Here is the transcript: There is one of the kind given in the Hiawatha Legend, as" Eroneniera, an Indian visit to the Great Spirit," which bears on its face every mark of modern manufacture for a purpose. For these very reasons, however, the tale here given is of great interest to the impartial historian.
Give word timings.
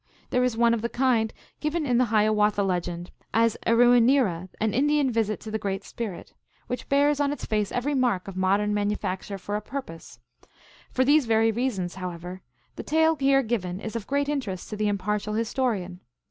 There 0.31 0.43
is 0.43 0.57
one 0.57 0.73
of 0.73 0.81
the 0.81 0.89
kind 0.89 1.31
given 1.59 1.85
in 1.85 1.99
the 1.99 2.05
Hiawatha 2.05 2.63
Legend, 2.63 3.11
as" 3.35 3.55
Eroneniera, 3.67 4.49
an 4.59 4.73
Indian 4.73 5.11
visit 5.11 5.39
to 5.41 5.51
the 5.51 5.59
Great 5.59 5.83
Spirit," 5.83 6.33
which 6.65 6.89
bears 6.89 7.19
on 7.19 7.31
its 7.31 7.45
face 7.45 7.71
every 7.71 7.93
mark 7.93 8.27
of 8.27 8.35
modern 8.35 8.73
manufacture 8.73 9.37
for 9.37 9.55
a 9.55 9.61
purpose. 9.61 10.19
For 10.89 11.05
these 11.05 11.27
very 11.27 11.51
reasons, 11.51 11.93
however, 12.01 12.41
the 12.77 12.81
tale 12.81 13.15
here 13.15 13.43
given 13.43 13.79
is 13.79 13.95
of 13.95 14.07
great 14.07 14.27
interest 14.27 14.71
to 14.71 14.75
the 14.75 14.87
impartial 14.87 15.35
historian. 15.35 15.99